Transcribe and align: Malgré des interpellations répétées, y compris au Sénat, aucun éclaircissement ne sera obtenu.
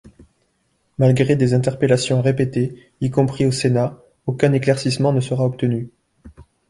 Malgré 0.97 1.35
des 1.35 1.53
interpellations 1.53 2.23
répétées, 2.23 2.89
y 3.01 3.11
compris 3.11 3.45
au 3.45 3.51
Sénat, 3.51 3.99
aucun 4.25 4.51
éclaircissement 4.51 5.13
ne 5.13 5.21
sera 5.21 5.45
obtenu. 5.45 5.91